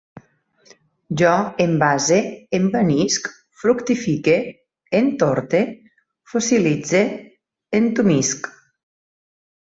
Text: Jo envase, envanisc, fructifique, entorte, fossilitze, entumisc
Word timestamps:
Jo 1.21 1.33
envase, 1.65 2.17
envanisc, 2.59 3.29
fructifique, 3.65 4.35
entorte, 5.01 5.63
fossilitze, 6.33 7.05
entumisc 7.83 8.51